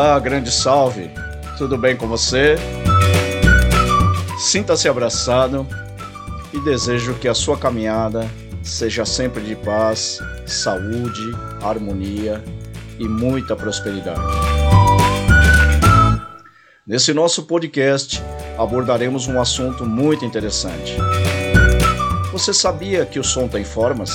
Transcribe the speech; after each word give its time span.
Olá, 0.00 0.16
grande 0.20 0.52
salve! 0.52 1.10
Tudo 1.56 1.76
bem 1.76 1.96
com 1.96 2.06
você? 2.06 2.54
Sinta-se 4.38 4.88
abraçado 4.88 5.66
e 6.52 6.60
desejo 6.60 7.14
que 7.14 7.26
a 7.26 7.34
sua 7.34 7.58
caminhada 7.58 8.30
seja 8.62 9.04
sempre 9.04 9.42
de 9.42 9.56
paz, 9.56 10.20
saúde, 10.46 11.32
harmonia 11.60 12.40
e 12.96 13.08
muita 13.08 13.56
prosperidade. 13.56 14.20
Nesse 16.86 17.12
nosso 17.12 17.42
podcast 17.42 18.22
abordaremos 18.56 19.26
um 19.26 19.40
assunto 19.40 19.84
muito 19.84 20.24
interessante. 20.24 20.94
Você 22.30 22.54
sabia 22.54 23.04
que 23.04 23.18
o 23.18 23.24
som 23.24 23.48
tem 23.48 23.64
formas? 23.64 24.12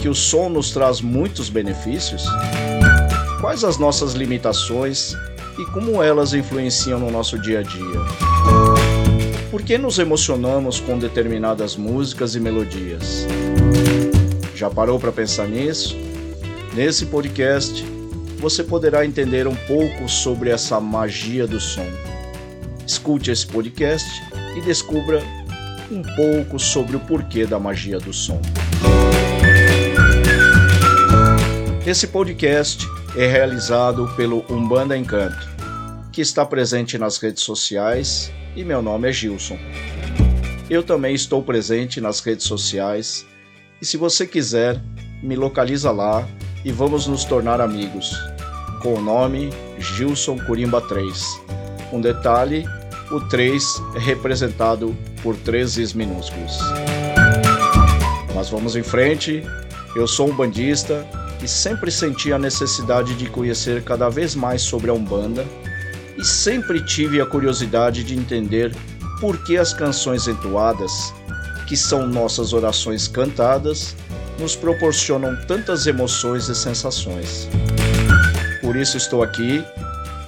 Que 0.00 0.08
o 0.08 0.14
som 0.14 0.48
nos 0.48 0.70
traz 0.70 1.02
muitos 1.02 1.50
benefícios? 1.50 2.24
Quais 3.48 3.64
as 3.64 3.78
nossas 3.78 4.12
limitações 4.12 5.14
e 5.58 5.64
como 5.72 6.02
elas 6.02 6.34
influenciam 6.34 7.00
no 7.00 7.10
nosso 7.10 7.38
dia 7.38 7.60
a 7.60 7.62
dia? 7.62 7.98
Por 9.50 9.62
que 9.62 9.78
nos 9.78 9.98
emocionamos 9.98 10.80
com 10.80 10.98
determinadas 10.98 11.74
músicas 11.74 12.34
e 12.34 12.40
melodias? 12.40 13.26
Já 14.54 14.68
parou 14.68 15.00
para 15.00 15.10
pensar 15.10 15.48
nisso? 15.48 15.96
Nesse 16.74 17.06
podcast, 17.06 17.82
você 18.38 18.62
poderá 18.62 19.06
entender 19.06 19.46
um 19.46 19.56
pouco 19.66 20.06
sobre 20.10 20.50
essa 20.50 20.78
magia 20.78 21.46
do 21.46 21.58
som. 21.58 21.86
Escute 22.86 23.30
esse 23.30 23.46
podcast 23.46 24.06
e 24.58 24.60
descubra 24.60 25.22
um 25.90 26.02
pouco 26.02 26.58
sobre 26.58 26.96
o 26.96 27.00
porquê 27.00 27.46
da 27.46 27.58
magia 27.58 27.98
do 27.98 28.12
som. 28.12 28.42
Esse 31.86 32.08
podcast 32.08 32.86
é 33.18 33.26
realizado 33.26 34.06
pelo 34.14 34.44
Umbanda 34.48 34.96
Encanto, 34.96 35.44
que 36.12 36.20
está 36.20 36.46
presente 36.46 36.96
nas 36.96 37.18
redes 37.18 37.42
sociais 37.42 38.30
e 38.54 38.62
meu 38.62 38.80
nome 38.80 39.08
é 39.08 39.12
Gilson. 39.12 39.58
Eu 40.70 40.84
também 40.84 41.16
estou 41.16 41.42
presente 41.42 42.00
nas 42.00 42.20
redes 42.20 42.46
sociais 42.46 43.26
e 43.82 43.84
se 43.84 43.96
você 43.96 44.24
quiser, 44.24 44.80
me 45.20 45.34
localiza 45.34 45.90
lá 45.90 46.28
e 46.64 46.70
vamos 46.70 47.08
nos 47.08 47.24
tornar 47.24 47.60
amigos, 47.60 48.16
com 48.82 48.94
o 48.94 49.00
nome 49.00 49.50
Gilson 49.80 50.38
Curimba 50.38 50.80
3. 50.80 51.40
Um 51.92 52.00
detalhe, 52.00 52.64
o 53.10 53.18
3 53.18 53.82
é 53.96 53.98
representado 53.98 54.96
por 55.24 55.34
três 55.38 55.76
is 55.76 55.92
minúsculos. 55.92 56.56
Mas 58.32 58.48
vamos 58.48 58.76
em 58.76 58.84
frente, 58.84 59.42
eu 59.96 60.06
sou 60.06 60.28
um 60.30 60.36
bandista 60.36 61.04
e 61.42 61.48
sempre 61.48 61.90
senti 61.90 62.32
a 62.32 62.38
necessidade 62.38 63.14
de 63.14 63.28
conhecer 63.28 63.82
cada 63.84 64.08
vez 64.08 64.34
mais 64.34 64.62
sobre 64.62 64.90
a 64.90 64.94
Umbanda 64.94 65.46
e 66.16 66.24
sempre 66.24 66.84
tive 66.84 67.20
a 67.20 67.26
curiosidade 67.26 68.02
de 68.02 68.14
entender 68.14 68.74
por 69.20 69.42
que 69.44 69.56
as 69.56 69.72
canções 69.72 70.26
entoadas, 70.26 71.14
que 71.68 71.76
são 71.76 72.06
nossas 72.06 72.52
orações 72.52 73.06
cantadas, 73.06 73.94
nos 74.38 74.54
proporcionam 74.54 75.36
tantas 75.46 75.86
emoções 75.86 76.48
e 76.48 76.54
sensações. 76.54 77.48
Por 78.60 78.76
isso 78.76 78.96
estou 78.96 79.22
aqui 79.22 79.64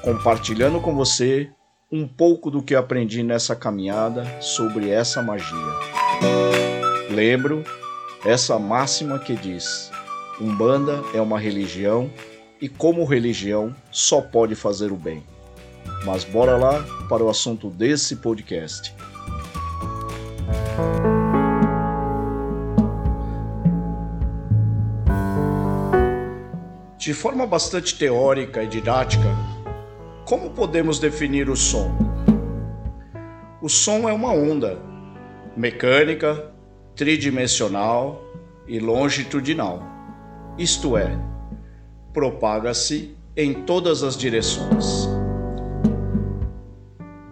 compartilhando 0.02 0.80
com 0.80 0.94
você 0.94 1.50
um 1.92 2.06
pouco 2.06 2.50
do 2.50 2.62
que 2.62 2.74
aprendi 2.74 3.22
nessa 3.22 3.54
caminhada 3.54 4.24
sobre 4.40 4.90
essa 4.90 5.22
magia. 5.22 5.74
Lembro 7.10 7.64
essa 8.24 8.58
máxima 8.58 9.18
que 9.18 9.34
diz: 9.34 9.90
Umbanda 10.40 11.04
é 11.12 11.20
uma 11.20 11.38
religião 11.38 12.10
e, 12.58 12.66
como 12.66 13.04
religião, 13.04 13.76
só 13.90 14.22
pode 14.22 14.54
fazer 14.54 14.90
o 14.90 14.96
bem. 14.96 15.22
Mas 16.06 16.24
bora 16.24 16.56
lá 16.56 16.82
para 17.10 17.22
o 17.22 17.28
assunto 17.28 17.68
desse 17.68 18.16
podcast. 18.16 18.94
De 26.96 27.12
forma 27.12 27.46
bastante 27.46 27.98
teórica 27.98 28.62
e 28.62 28.66
didática, 28.66 29.28
como 30.24 30.50
podemos 30.50 30.98
definir 30.98 31.50
o 31.50 31.56
som? 31.56 31.90
O 33.60 33.68
som 33.68 34.08
é 34.08 34.12
uma 34.12 34.32
onda 34.32 34.78
mecânica, 35.54 36.50
tridimensional 36.96 38.24
e 38.66 38.78
longitudinal 38.78 39.99
isto 40.58 40.96
é, 40.96 41.18
propaga-se 42.12 43.16
em 43.36 43.54
todas 43.54 44.02
as 44.02 44.16
direções. 44.16 45.08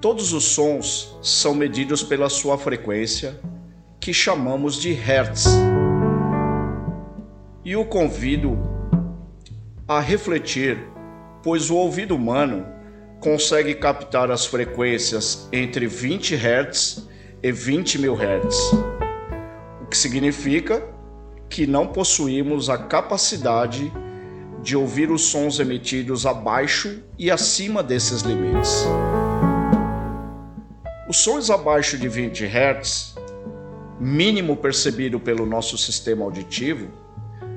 Todos 0.01 0.33
os 0.33 0.45
sons 0.45 1.19
são 1.23 1.55
medidos 1.55 2.03
pela 2.03 2.29
sua 2.29 2.57
frequência, 2.57 3.39
que 3.99 4.15
chamamos 4.15 4.77
de 4.77 4.93
Hertz. 4.93 5.47
E 7.65 7.75
o 7.75 7.85
convido 7.85 8.57
a 9.89 10.01
refletir, 10.01 10.79
pois 11.43 11.69
o 11.69 11.77
ouvido 11.77 12.15
humano 12.15 12.65
consegue 13.21 13.75
captar 13.75 14.31
as 14.31 14.47
frequências 14.47 15.49
entre 15.53 15.87
20 15.87 16.37
Hz 16.37 17.09
e 17.43 17.51
20 17.51 17.99
mil 17.99 18.15
Hz, 18.15 18.73
o 19.83 19.87
que 19.87 19.97
significa 19.97 20.83
que 21.49 21.67
não 21.67 21.87
possuímos 21.87 22.69
a 22.69 22.79
capacidade 22.79 23.93
de 24.63 24.77
ouvir 24.77 25.11
os 25.11 25.23
sons 25.23 25.59
emitidos 25.61 26.27
abaixo 26.27 27.03
e 27.19 27.31
acima 27.31 27.83
desses 27.83 28.23
limites. 28.23 28.85
Os 31.09 31.17
sons 31.17 31.49
abaixo 31.49 31.97
de 31.97 32.09
20 32.09 32.45
Hz, 32.45 33.15
mínimo 33.99 34.57
percebido 34.57 35.19
pelo 35.19 35.47
nosso 35.47 35.79
sistema 35.79 36.25
auditivo, 36.25 36.89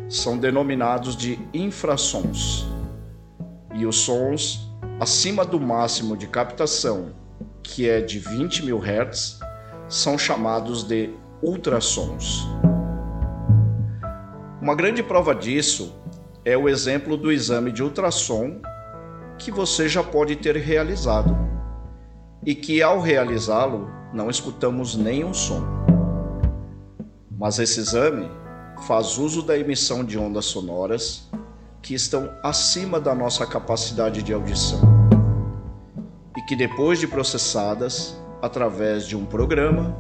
são 0.08 0.38
denominados 0.38 1.16
de 1.16 1.40
infrassons. 1.54 2.66
E 3.74 3.86
os 3.86 3.98
sons 3.98 4.70
acima 5.00 5.44
do 5.44 5.60
máximo 5.60 6.16
de 6.16 6.28
captação, 6.28 7.14
que 7.64 7.90
é 7.90 8.00
de 8.00 8.20
20 8.20 8.64
mil 8.64 8.80
Hz, 8.80 9.40
são 9.90 10.18
chamados 10.18 10.84
de 10.84 11.10
ultrassons. 11.42 12.48
Uma 14.62 14.76
grande 14.76 15.02
prova 15.02 15.34
disso 15.34 15.92
é 16.46 16.56
o 16.56 16.70
exemplo 16.70 17.18
do 17.18 17.32
exame 17.32 17.72
de 17.72 17.82
ultrassom 17.82 18.62
que 19.40 19.50
você 19.52 19.90
já 19.90 20.04
pode 20.04 20.36
ter 20.36 20.56
realizado 20.56 21.36
e 22.46 22.54
que 22.54 22.80
ao 22.80 23.02
realizá-lo 23.02 23.90
não 24.14 24.30
escutamos 24.30 24.96
nenhum 24.96 25.34
som. 25.34 25.64
Mas 27.32 27.58
esse 27.58 27.80
exame 27.80 28.30
faz 28.86 29.18
uso 29.18 29.42
da 29.42 29.58
emissão 29.58 30.04
de 30.04 30.20
ondas 30.20 30.46
sonoras 30.46 31.28
que 31.82 31.96
estão 31.96 32.30
acima 32.44 33.00
da 33.00 33.16
nossa 33.16 33.48
capacidade 33.48 34.22
de 34.22 34.32
audição 34.32 34.80
e 36.38 36.42
que 36.44 36.56
depois 36.56 37.00
de 37.00 37.08
processadas 37.08 38.16
através 38.44 39.08
de 39.08 39.18
um 39.18 39.26
programa 39.26 39.98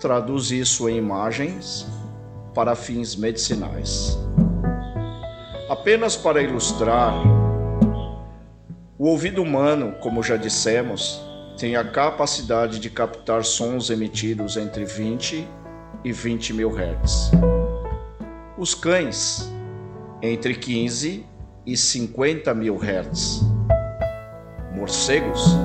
traduz 0.00 0.50
isso 0.50 0.88
em 0.88 0.96
imagens 0.96 1.86
para 2.58 2.74
fins 2.74 3.14
medicinais. 3.14 4.18
Apenas 5.70 6.16
para 6.16 6.42
ilustrar, 6.42 7.14
o 8.98 9.06
ouvido 9.06 9.40
humano, 9.40 9.94
como 10.00 10.24
já 10.24 10.36
dissemos, 10.36 11.22
tem 11.56 11.76
a 11.76 11.84
capacidade 11.84 12.80
de 12.80 12.90
captar 12.90 13.44
sons 13.44 13.90
emitidos 13.90 14.56
entre 14.56 14.84
20 14.84 15.46
e 16.02 16.10
20 16.10 16.52
mil 16.52 16.70
Hz. 16.76 17.30
Os 18.58 18.74
cães, 18.74 19.48
entre 20.20 20.56
15 20.56 21.24
e 21.64 21.76
50 21.76 22.52
mil 22.54 22.76
Hz. 22.76 23.40
Morcegos, 24.74 25.56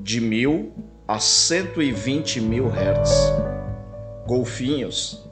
de 0.00 0.22
1000 0.22 0.72
a 1.06 1.18
120 1.18 2.40
mil 2.40 2.68
Hz. 2.68 3.30
Golfinhos, 4.26 5.30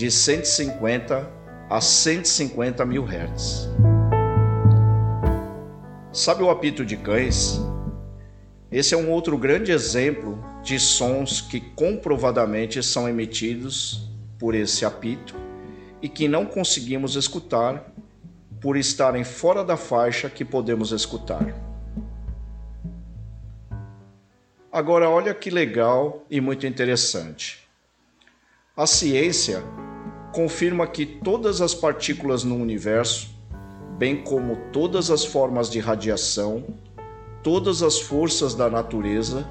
de 0.00 0.10
150 0.10 1.30
a 1.68 1.78
150 1.78 2.86
mil 2.86 3.04
hertz. 3.04 3.68
Sabe 6.10 6.42
o 6.42 6.48
apito 6.48 6.86
de 6.86 6.96
cães? 6.96 7.60
Esse 8.72 8.94
é 8.94 8.96
um 8.96 9.10
outro 9.10 9.36
grande 9.36 9.72
exemplo 9.72 10.42
de 10.62 10.80
sons 10.80 11.42
que 11.42 11.60
comprovadamente 11.60 12.82
são 12.82 13.06
emitidos 13.06 14.10
por 14.38 14.54
esse 14.54 14.86
apito 14.86 15.34
e 16.00 16.08
que 16.08 16.26
não 16.26 16.46
conseguimos 16.46 17.14
escutar 17.14 17.92
por 18.58 18.78
estarem 18.78 19.22
fora 19.22 19.62
da 19.62 19.76
faixa 19.76 20.30
que 20.30 20.46
podemos 20.46 20.92
escutar. 20.92 21.54
Agora, 24.72 25.10
olha 25.10 25.34
que 25.34 25.50
legal 25.50 26.24
e 26.30 26.40
muito 26.40 26.66
interessante. 26.66 27.68
A 28.74 28.86
ciência 28.86 29.62
confirma 30.32 30.86
que 30.86 31.04
todas 31.04 31.60
as 31.60 31.74
partículas 31.74 32.44
no 32.44 32.56
universo, 32.56 33.28
bem 33.98 34.22
como 34.22 34.56
todas 34.72 35.10
as 35.10 35.24
formas 35.24 35.68
de 35.68 35.78
radiação, 35.78 36.64
todas 37.42 37.82
as 37.82 38.00
forças 38.00 38.54
da 38.54 38.70
natureza 38.70 39.48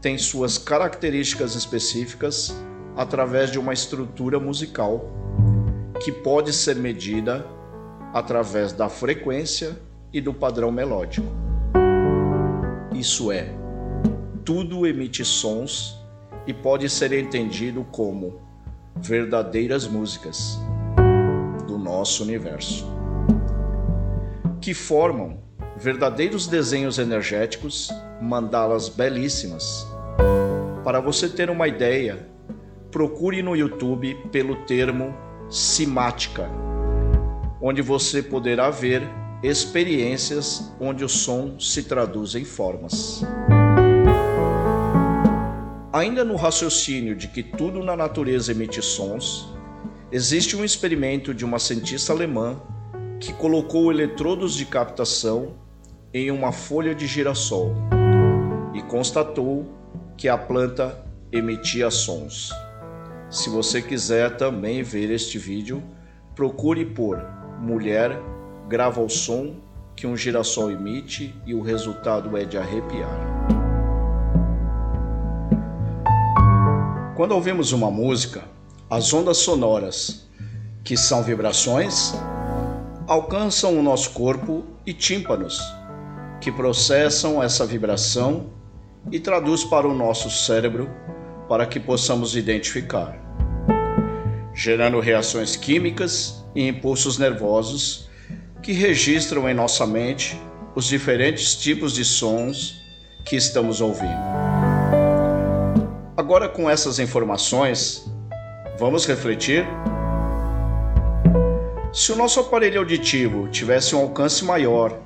têm 0.00 0.16
suas 0.16 0.58
características 0.58 1.54
específicas 1.54 2.56
através 2.96 3.50
de 3.50 3.58
uma 3.58 3.72
estrutura 3.72 4.38
musical 4.38 5.10
que 6.02 6.12
pode 6.12 6.52
ser 6.52 6.76
medida 6.76 7.44
através 8.12 8.72
da 8.72 8.88
frequência 8.88 9.78
e 10.12 10.20
do 10.20 10.32
padrão 10.32 10.70
melódico. 10.70 11.26
Isso 12.94 13.30
é, 13.30 13.50
tudo 14.44 14.86
emite 14.86 15.24
sons 15.24 15.98
e 16.46 16.54
pode 16.54 16.88
ser 16.88 17.12
entendido 17.12 17.84
como 17.90 18.40
verdadeiras 18.96 19.86
músicas 19.86 20.58
do 21.66 21.78
nosso 21.78 22.22
universo, 22.22 22.86
que 24.60 24.74
formam 24.74 25.38
verdadeiros 25.76 26.46
desenhos 26.46 26.98
energéticos, 26.98 27.90
mandalas 28.20 28.88
belíssimas. 28.88 29.86
Para 30.82 31.00
você 31.00 31.28
ter 31.28 31.50
uma 31.50 31.68
ideia, 31.68 32.26
procure 32.90 33.42
no 33.42 33.54
YouTube 33.54 34.14
pelo 34.32 34.56
termo 34.64 35.14
simática, 35.50 36.48
onde 37.60 37.82
você 37.82 38.22
poderá 38.22 38.70
ver 38.70 39.02
experiências 39.42 40.72
onde 40.80 41.04
o 41.04 41.08
som 41.08 41.58
se 41.60 41.82
traduz 41.82 42.34
em 42.34 42.44
formas. 42.44 43.22
Ainda 45.96 46.22
no 46.22 46.36
raciocínio 46.36 47.16
de 47.16 47.26
que 47.26 47.42
tudo 47.42 47.82
na 47.82 47.96
natureza 47.96 48.52
emite 48.52 48.82
sons, 48.82 49.48
existe 50.12 50.54
um 50.54 50.62
experimento 50.62 51.32
de 51.32 51.42
uma 51.42 51.58
cientista 51.58 52.12
alemã 52.12 52.60
que 53.18 53.32
colocou 53.32 53.90
eletrodos 53.90 54.54
de 54.56 54.66
captação 54.66 55.54
em 56.12 56.30
uma 56.30 56.52
folha 56.52 56.94
de 56.94 57.06
girassol 57.06 57.74
e 58.74 58.82
constatou 58.82 59.72
que 60.18 60.28
a 60.28 60.36
planta 60.36 61.02
emitia 61.32 61.90
sons. 61.90 62.50
Se 63.30 63.48
você 63.48 63.80
quiser 63.80 64.36
também 64.36 64.82
ver 64.82 65.10
este 65.10 65.38
vídeo, 65.38 65.82
procure 66.34 66.84
por 66.84 67.26
mulher 67.58 68.20
grava 68.68 69.00
o 69.00 69.08
som 69.08 69.56
que 69.96 70.06
um 70.06 70.14
girassol 70.14 70.70
emite 70.70 71.34
e 71.46 71.54
o 71.54 71.62
resultado 71.62 72.36
é 72.36 72.44
de 72.44 72.58
arrepiar. 72.58 73.55
Quando 77.16 77.32
ouvimos 77.32 77.72
uma 77.72 77.90
música, 77.90 78.44
as 78.90 79.14
ondas 79.14 79.38
sonoras, 79.38 80.28
que 80.84 80.98
são 80.98 81.22
vibrações, 81.22 82.12
alcançam 83.06 83.78
o 83.78 83.82
nosso 83.82 84.10
corpo 84.10 84.62
e 84.84 84.92
tímpanos, 84.92 85.58
que 86.42 86.52
processam 86.52 87.42
essa 87.42 87.64
vibração 87.64 88.50
e 89.10 89.18
traduz 89.18 89.64
para 89.64 89.88
o 89.88 89.94
nosso 89.94 90.28
cérebro 90.28 90.90
para 91.48 91.64
que 91.64 91.80
possamos 91.80 92.36
identificar, 92.36 93.16
gerando 94.54 95.00
reações 95.00 95.56
químicas 95.56 96.44
e 96.54 96.68
impulsos 96.68 97.16
nervosos 97.16 98.10
que 98.62 98.72
registram 98.72 99.48
em 99.48 99.54
nossa 99.54 99.86
mente 99.86 100.38
os 100.74 100.84
diferentes 100.84 101.54
tipos 101.54 101.94
de 101.94 102.04
sons 102.04 102.74
que 103.24 103.36
estamos 103.36 103.80
ouvindo. 103.80 104.55
Agora, 106.16 106.48
com 106.48 106.68
essas 106.70 106.98
informações, 106.98 108.10
vamos 108.78 109.06
refletir? 109.06 109.66
Se 111.92 112.12
o 112.12 112.16
nosso 112.16 112.40
aparelho 112.40 112.78
auditivo 112.78 113.48
tivesse 113.48 113.94
um 113.94 114.00
alcance 114.00 114.44
maior, 114.44 114.98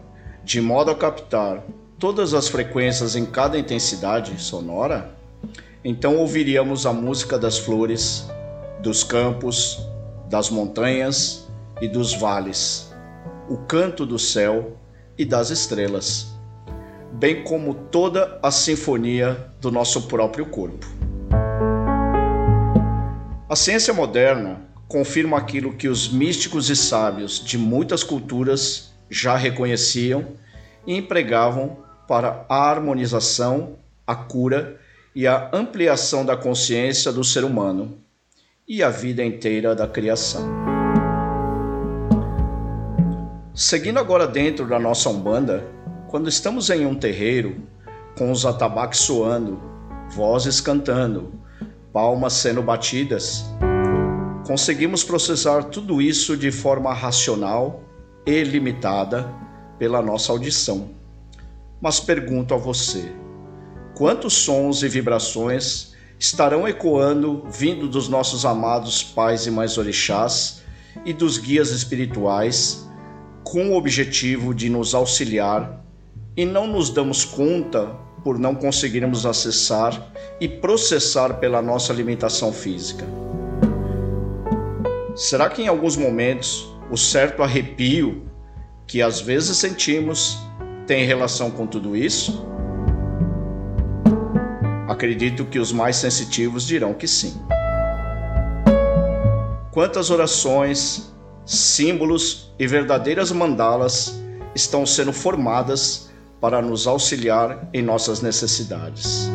de 0.44 0.60
modo 0.60 0.90
a 0.90 0.94
captar 0.94 1.62
todas 1.98 2.32
as 2.32 2.48
frequências 2.48 3.16
em 3.16 3.26
cada 3.26 3.58
intensidade 3.58 4.40
sonora, 4.40 5.14
então 5.84 6.16
ouviríamos 6.16 6.86
a 6.86 6.92
música 6.92 7.38
das 7.38 7.58
flores, 7.58 8.28
dos 8.80 9.02
campos, 9.02 9.84
das 10.28 10.48
montanhas 10.48 11.48
e 11.80 11.88
dos 11.88 12.14
vales 12.14 12.90
o 13.50 13.56
canto 13.56 14.06
do 14.06 14.16
céu 14.16 14.76
e 15.18 15.24
das 15.24 15.50
estrelas, 15.50 16.28
bem 17.10 17.42
como 17.42 17.74
toda 17.74 18.38
a 18.40 18.50
sinfonia 18.52 19.52
do 19.60 19.72
nosso 19.72 20.02
próprio 20.02 20.46
corpo. 20.46 20.99
A 23.50 23.56
ciência 23.56 23.92
moderna 23.92 24.60
confirma 24.86 25.36
aquilo 25.36 25.72
que 25.74 25.88
os 25.88 26.08
místicos 26.08 26.70
e 26.70 26.76
sábios 26.76 27.44
de 27.44 27.58
muitas 27.58 28.04
culturas 28.04 28.92
já 29.10 29.36
reconheciam 29.36 30.24
e 30.86 30.96
empregavam 30.96 31.78
para 32.06 32.46
a 32.48 32.70
harmonização, 32.70 33.76
a 34.06 34.14
cura 34.14 34.78
e 35.16 35.26
a 35.26 35.50
ampliação 35.52 36.24
da 36.24 36.36
consciência 36.36 37.10
do 37.10 37.24
ser 37.24 37.42
humano 37.42 37.98
e 38.68 38.84
a 38.84 38.88
vida 38.88 39.24
inteira 39.24 39.74
da 39.74 39.88
criação. 39.88 40.48
Seguindo 43.52 43.98
agora 43.98 44.28
dentro 44.28 44.64
da 44.64 44.78
nossa 44.78 45.10
Umbanda, 45.10 45.66
quando 46.06 46.28
estamos 46.28 46.70
em 46.70 46.86
um 46.86 46.94
terreiro, 46.94 47.60
com 48.16 48.30
os 48.30 48.46
atabaques 48.46 49.00
soando, 49.00 49.60
vozes 50.08 50.60
cantando, 50.60 51.40
palmas 51.92 52.34
sendo 52.34 52.62
batidas, 52.62 53.44
conseguimos 54.46 55.04
processar 55.04 55.64
tudo 55.64 56.00
isso 56.00 56.36
de 56.36 56.50
forma 56.50 56.92
racional 56.92 57.82
e 58.26 58.42
limitada 58.42 59.32
pela 59.78 60.02
nossa 60.02 60.32
audição. 60.32 60.90
Mas 61.80 62.00
pergunto 62.00 62.54
a 62.54 62.56
você: 62.56 63.12
quantos 63.96 64.34
sons 64.34 64.82
e 64.82 64.88
vibrações 64.88 65.94
estarão 66.18 66.68
ecoando 66.68 67.44
vindo 67.50 67.88
dos 67.88 68.08
nossos 68.08 68.44
amados 68.44 69.02
pais 69.02 69.46
e 69.46 69.50
mães 69.50 69.78
orixás 69.78 70.62
e 71.04 71.12
dos 71.12 71.38
guias 71.38 71.70
espirituais? 71.70 72.90
com 73.44 73.70
o 73.70 73.76
objetivo 73.76 74.54
de 74.54 74.68
nos 74.68 74.94
auxiliar 74.94 75.84
e 76.36 76.44
não 76.44 76.66
nos 76.66 76.90
damos 76.90 77.24
conta 77.24 77.96
por 78.22 78.38
não 78.38 78.54
conseguirmos 78.54 79.26
acessar 79.26 80.12
e 80.40 80.48
processar 80.48 81.34
pela 81.34 81.60
nossa 81.62 81.92
limitação 81.92 82.52
física. 82.52 83.06
Será 85.14 85.48
que 85.50 85.62
em 85.62 85.68
alguns 85.68 85.96
momentos 85.96 86.66
o 86.90 86.96
certo 86.96 87.42
arrepio 87.42 88.26
que 88.86 89.02
às 89.02 89.20
vezes 89.20 89.56
sentimos 89.56 90.38
tem 90.86 91.04
relação 91.04 91.50
com 91.50 91.66
tudo 91.66 91.96
isso? 91.96 92.44
Acredito 94.88 95.44
que 95.44 95.58
os 95.58 95.72
mais 95.72 95.96
sensitivos 95.96 96.66
dirão 96.66 96.92
que 96.92 97.06
sim. 97.06 97.40
Quantas 99.70 100.10
orações, 100.10 101.14
símbolos 101.46 102.52
e 102.58 102.66
verdadeiras 102.66 103.30
mandalas 103.30 104.20
estão 104.54 104.84
sendo 104.84 105.12
formadas 105.12 106.09
para 106.40 106.62
nos 106.62 106.86
auxiliar 106.86 107.68
em 107.72 107.82
nossas 107.82 108.22
necessidades. 108.22 109.30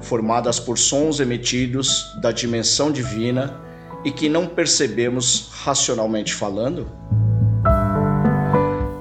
Formadas 0.00 0.60
por 0.60 0.76
sons 0.76 1.20
emitidos 1.20 2.14
da 2.20 2.30
dimensão 2.30 2.92
divina 2.92 3.58
e 4.04 4.10
que 4.10 4.28
não 4.28 4.46
percebemos 4.46 5.50
racionalmente 5.62 6.34
falando? 6.34 6.86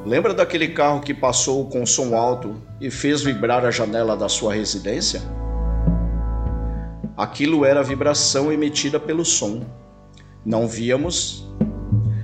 Lembra 0.05 0.33
daquele 0.33 0.69
carro 0.69 1.01
que 1.01 1.13
passou 1.13 1.67
com 1.69 1.85
som 1.85 2.15
alto 2.15 2.61
e 2.81 2.89
fez 2.89 3.21
vibrar 3.21 3.65
a 3.65 3.71
janela 3.71 4.15
da 4.15 4.27
sua 4.27 4.53
residência? 4.53 5.21
Aquilo 7.15 7.65
era 7.65 7.81
a 7.81 7.83
vibração 7.83 8.51
emitida 8.51 8.99
pelo 8.99 9.25
som. 9.25 9.61
Não 10.45 10.67
víamos, 10.67 11.45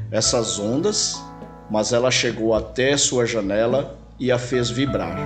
essas 0.09 0.57
ondas, 0.57 1.21
mas 1.69 1.91
ela 1.91 2.09
chegou 2.09 2.53
até 2.53 2.95
sua 2.95 3.25
janela 3.25 4.04
e 4.19 4.31
a 4.31 4.37
fez 4.37 4.69
vibrar. 4.69 5.17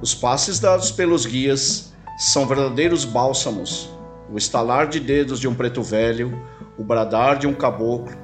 Os 0.00 0.14
passes 0.14 0.58
dados 0.58 0.90
pelos 0.90 1.26
guias 1.26 1.92
são 2.18 2.46
verdadeiros 2.46 3.04
bálsamos. 3.04 3.90
O 4.30 4.38
estalar 4.38 4.88
de 4.88 5.00
dedos 5.00 5.40
de 5.40 5.48
um 5.48 5.54
preto 5.54 5.82
velho, 5.82 6.40
o 6.78 6.84
bradar 6.84 7.38
de 7.38 7.46
um 7.46 7.54
caboclo, 7.54 8.16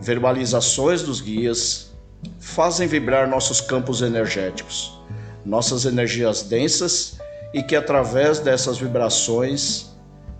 verbalizações 0.00 1.02
dos 1.02 1.20
guias 1.20 1.92
fazem 2.38 2.88
vibrar 2.88 3.28
nossos 3.28 3.60
campos 3.60 4.02
energéticos, 4.02 4.98
nossas 5.44 5.84
energias 5.84 6.42
densas 6.42 7.18
e 7.52 7.62
que 7.62 7.76
através 7.76 8.40
dessas 8.40 8.78
vibrações 8.78 9.90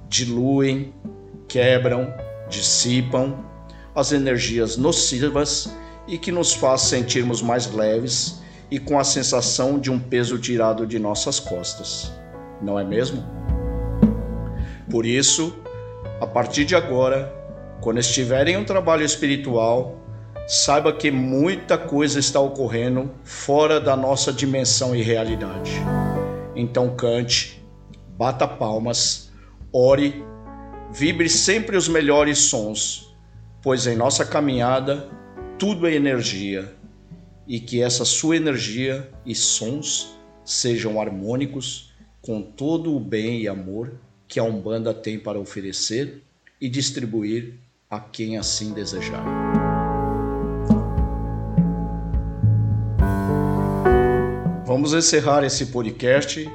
diluem, 0.09 0.95
quebram, 1.47 2.13
dissipam 2.49 3.45
as 3.95 4.13
energias 4.13 4.77
nocivas 4.77 5.71
e 6.07 6.19
que 6.19 6.33
nos 6.33 6.53
faz 6.53 6.83
sentirmos 6.83 7.43
mais 7.43 7.71
leves 7.73 8.41
e 8.71 8.79
com 8.79 8.99
a 8.99 9.05
sensação 9.05 9.79
de 9.79 9.91
um 9.91 9.99
peso 9.99 10.39
tirado 10.39 10.87
de 10.87 10.99
nossas 10.99 11.41
costas. 11.41 12.13
Não 12.63 12.79
é 12.79 12.85
mesmo? 12.85 13.25
Por 14.91 15.07
isso, 15.07 15.57
a 16.21 16.27
partir 16.27 16.65
de 16.65 16.77
agora, 16.77 17.33
quando 17.81 17.99
estiverem 17.99 18.55
em 18.55 18.59
um 18.59 18.65
trabalho 18.65 19.05
espiritual, 19.05 19.97
saiba 20.47 20.93
que 20.93 21.11
muita 21.11 21.79
coisa 21.79 22.19
está 22.19 22.41
ocorrendo 22.41 23.11
fora 23.23 23.81
da 23.81 23.97
nossa 23.97 24.33
dimensão 24.33 24.95
e 24.95 25.03
realidade. 25.03 25.73
Então 26.55 26.95
cante, 26.97 27.65
bata 28.19 28.47
palmas, 28.47 29.33
ore, 29.73 30.25
vibre 30.93 31.29
sempre 31.29 31.77
os 31.77 31.89
melhores 31.89 32.39
sons, 32.39 33.17
pois 33.63 33.87
em 33.87 33.97
nossa 33.97 34.25
caminhada 34.25 35.09
tudo 35.61 35.87
é 35.87 35.95
energia 35.95 36.75
e 37.47 37.61
que 37.61 37.83
essa 37.83 38.03
sua 38.03 38.35
energia 38.35 39.11
e 39.27 39.35
sons 39.35 40.17
sejam 40.43 40.99
harmônicos 40.99 41.93
com 42.23 42.41
todo 42.41 42.97
o 42.97 42.99
bem 42.99 43.43
e 43.43 43.47
amor 43.47 43.93
que 44.27 44.41
a 44.41 44.43
Umbanda 44.43 44.95
tem 44.95 45.19
para 45.19 45.39
oferecer 45.39 46.23
e 46.59 46.67
distribuir 46.67 47.59
a 47.91 48.01
quem 48.01 48.39
assim 48.39 48.73
desejar. 48.73 49.23
Vamos 54.65 54.95
encerrar 54.95 55.45
esse 55.45 55.67
podcast 55.67 56.51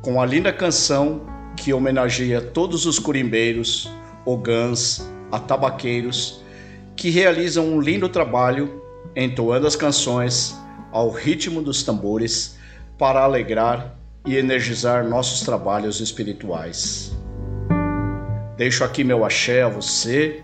com 0.00 0.22
a 0.22 0.24
linda 0.24 0.52
canção 0.52 1.26
que 1.56 1.72
homenageia 1.72 2.40
todos 2.40 2.86
os 2.86 3.00
curimbeiros, 3.00 3.90
ogãs, 4.24 5.04
atabaqueiros 5.32 6.46
que 6.98 7.10
realizam 7.10 7.64
um 7.64 7.80
lindo 7.80 8.08
trabalho 8.08 8.82
entoando 9.14 9.68
as 9.68 9.76
canções 9.76 10.60
ao 10.90 11.10
ritmo 11.10 11.62
dos 11.62 11.84
tambores 11.84 12.58
para 12.98 13.22
alegrar 13.22 13.96
e 14.26 14.36
energizar 14.36 15.08
nossos 15.08 15.42
trabalhos 15.42 16.00
espirituais. 16.00 17.16
Deixo 18.56 18.82
aqui 18.82 19.04
meu 19.04 19.24
axé 19.24 19.62
a 19.62 19.68
você 19.68 20.42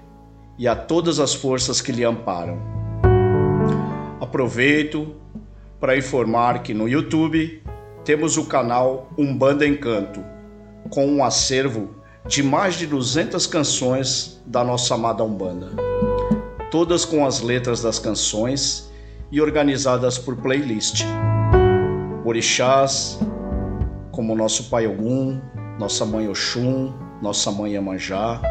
e 0.57 0.69
a 0.69 0.77
todas 0.77 1.19
as 1.19 1.35
forças 1.35 1.81
que 1.81 1.91
lhe 1.91 2.05
amparam. 2.05 2.63
Aproveito 4.21 5.13
para 5.81 5.97
informar 5.97 6.63
que 6.63 6.73
no 6.73 6.89
YouTube 6.89 7.65
temos 8.05 8.37
o 8.37 8.47
canal 8.47 9.11
Umbanda 9.19 9.67
Encanto, 9.67 10.25
com 10.89 11.05
um 11.05 11.25
acervo 11.25 11.97
de 12.29 12.45
mais 12.45 12.77
de 12.77 12.87
200 12.87 13.45
canções 13.49 14.41
da 14.47 14.63
nossa 14.63 14.95
amada 14.95 15.25
Umbanda, 15.25 15.73
todas 16.75 17.05
com 17.05 17.25
as 17.25 17.41
letras 17.41 17.81
das 17.83 18.01
canções 18.01 18.91
e 19.31 19.41
organizadas 19.41 20.19
por 20.19 20.35
playlist. 20.35 21.05
Orixás, 22.25 23.17
como 24.11 24.35
nosso 24.35 24.65
Pai 24.65 24.85
Ogum, 24.85 25.41
nossa 25.79 26.05
Mãe 26.05 26.29
Oxum, 26.29 26.93
nossa 27.23 27.53
Mãe 27.53 27.77
Amanjá, 27.77 28.43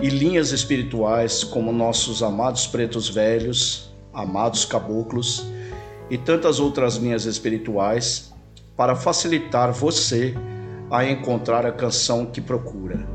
e 0.00 0.08
linhas 0.08 0.52
espirituais 0.52 1.44
como 1.44 1.70
nossos 1.70 2.22
amados 2.22 2.66
pretos 2.66 3.10
velhos, 3.10 3.94
amados 4.14 4.64
caboclos 4.64 5.44
e 6.08 6.16
tantas 6.16 6.58
outras 6.58 6.94
linhas 6.96 7.26
espirituais 7.26 8.32
para 8.74 8.96
facilitar 8.96 9.70
você 9.70 10.34
a 10.90 11.04
encontrar 11.04 11.66
a 11.66 11.72
canção 11.72 12.24
que 12.24 12.40
procura. 12.40 13.06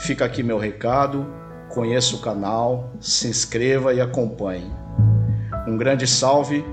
Fica 0.00 0.26
aqui 0.26 0.42
meu 0.42 0.58
recado, 0.58 1.37
conheça 1.68 2.16
o 2.16 2.20
canal, 2.20 2.90
se 3.00 3.28
inscreva 3.28 3.92
e 3.92 4.00
acompanhe. 4.00 4.70
Um 5.66 5.76
grande 5.76 6.06
salve 6.06 6.64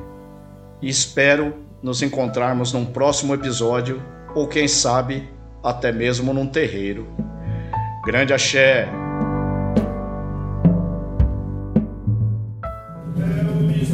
e 0.81 0.89
espero 0.89 1.53
nos 1.81 2.01
encontrarmos 2.01 2.73
num 2.73 2.85
próximo 2.85 3.33
episódio 3.33 4.01
ou 4.33 4.47
quem 4.47 4.67
sabe 4.67 5.29
até 5.63 5.91
mesmo 5.91 6.33
num 6.33 6.47
terreiro. 6.47 7.07
Grande 8.05 8.33
axé! 8.33 8.87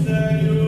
nossos 0.02 0.61